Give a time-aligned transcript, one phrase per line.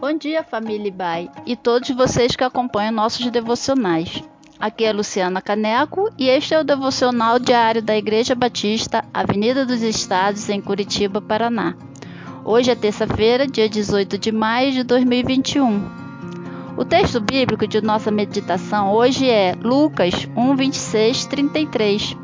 [0.00, 4.22] Bom dia, família Bai e todos vocês que acompanham nossos devocionais.
[4.60, 9.82] Aqui é Luciana Caneco e este é o devocional diário da Igreja Batista, Avenida dos
[9.82, 11.74] Estados, em Curitiba, Paraná.
[12.44, 15.90] Hoje é terça-feira, dia 18 de maio de 2021.
[16.76, 22.16] O texto bíblico de nossa meditação hoje é Lucas 1, 26, 33.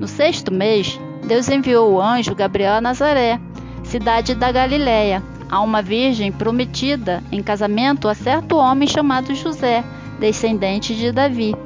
[0.00, 3.38] No sexto mês, Deus enviou o anjo Gabriel a Nazaré,
[3.84, 9.82] cidade da Galiléia a uma virgem prometida em casamento a certo homem chamado José,
[10.20, 11.56] descendente de Davi.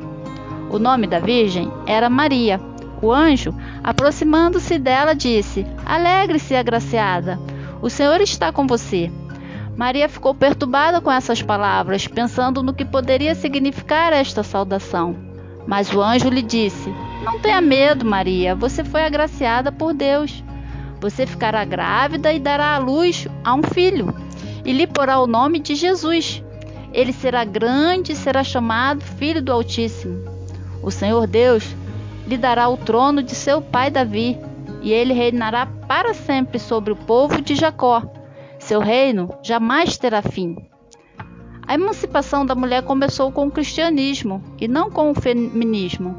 [0.71, 2.59] O nome da virgem era Maria.
[3.03, 7.39] O anjo, aproximando-se dela, disse: Alegre-se, agraciada,
[7.83, 9.11] o Senhor está com você.
[9.77, 15.17] Maria ficou perturbada com essas palavras, pensando no que poderia significar esta saudação.
[15.67, 16.91] Mas o anjo lhe disse:
[17.23, 20.43] Não tenha medo, Maria, você foi agraciada por Deus.
[21.05, 24.09] Você ficará grávida e dará à luz a um filho,
[24.65, 26.43] e lhe porá o nome de Jesus.
[26.95, 30.25] Ele será grande e será chamado Filho do Altíssimo.
[30.83, 31.77] O Senhor Deus
[32.27, 34.39] lhe dará o trono de seu pai Davi,
[34.81, 38.03] e ele reinará para sempre sobre o povo de Jacó.
[38.59, 40.57] Seu reino jamais terá fim.
[41.67, 46.17] A emancipação da mulher começou com o cristianismo e não com o feminismo.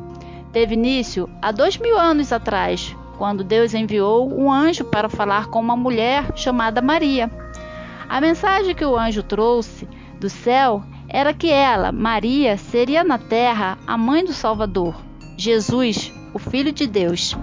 [0.53, 5.59] Teve início há dois mil anos atrás, quando Deus enviou um anjo para falar com
[5.59, 7.31] uma mulher chamada Maria.
[8.07, 9.87] A mensagem que o anjo trouxe
[10.19, 14.95] do céu era que ela, Maria, seria na terra a mãe do Salvador,
[15.37, 17.35] Jesus, o Filho de Deus.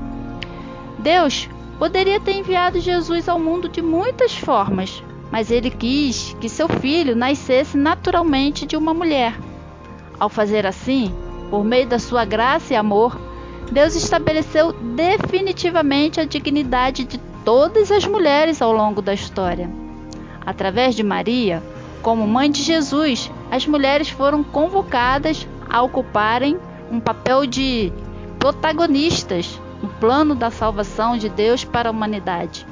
[0.98, 1.48] Deus
[1.79, 7.17] poderia ter enviado Jesus ao mundo de muitas formas, mas ele quis que seu filho
[7.17, 9.34] nascesse naturalmente de uma mulher.
[10.20, 11.12] Ao fazer assim,
[11.51, 13.19] por meio da sua graça e amor,
[13.73, 19.70] Deus estabeleceu definitivamente a dignidade de todas as mulheres ao longo da história.
[20.45, 21.62] Através de Maria,
[22.03, 26.59] como mãe de Jesus, as mulheres foram convocadas a ocuparem
[26.91, 27.91] um papel de
[28.39, 32.67] protagonistas no plano da salvação de Deus para a humanidade.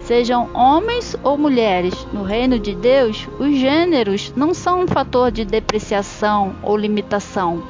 [0.00, 5.44] Sejam homens ou mulheres, no reino de Deus, os gêneros não são um fator de
[5.44, 7.62] depreciação ou limitação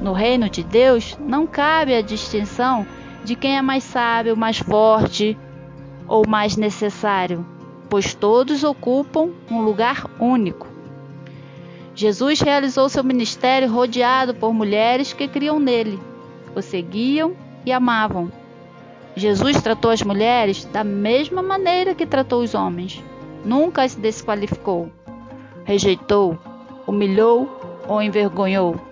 [0.00, 2.86] no reino de Deus não cabe a distinção
[3.24, 5.36] de quem é mais sábio, mais forte
[6.06, 7.44] ou mais necessário,
[7.88, 10.66] pois todos ocupam um lugar único.
[11.94, 15.98] Jesus realizou seu ministério rodeado por mulheres que criam nele,
[16.54, 17.34] o seguiam
[17.66, 18.30] e amavam.
[19.16, 23.02] Jesus tratou as mulheres da mesma maneira que tratou os homens.
[23.44, 24.90] Nunca as desqualificou,
[25.64, 26.38] rejeitou,
[26.86, 27.48] humilhou
[27.88, 28.87] ou envergonhou.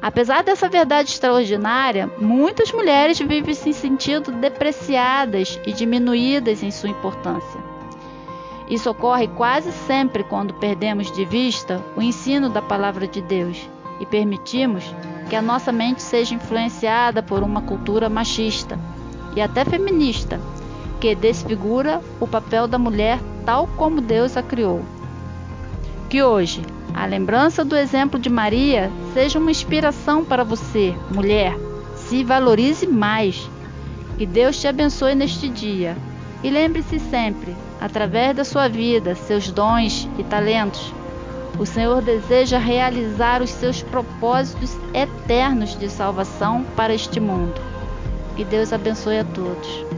[0.00, 7.60] Apesar dessa verdade extraordinária, muitas mulheres vivem se sentindo depreciadas e diminuídas em sua importância.
[8.70, 14.06] Isso ocorre quase sempre quando perdemos de vista o ensino da palavra de Deus e
[14.06, 14.84] permitimos
[15.28, 18.78] que a nossa mente seja influenciada por uma cultura machista
[19.34, 20.40] e até feminista,
[21.00, 24.82] que desfigura o papel da mulher tal como Deus a criou.
[26.08, 26.62] Que hoje
[26.94, 31.54] a lembrança do exemplo de Maria seja uma inspiração para você, mulher.
[31.94, 33.48] Se valorize mais.
[34.16, 35.96] Que Deus te abençoe neste dia.
[36.42, 40.94] E lembre-se sempre, através da sua vida, seus dons e talentos,
[41.58, 47.60] o Senhor deseja realizar os seus propósitos eternos de salvação para este mundo.
[48.34, 49.97] Que Deus abençoe a todos.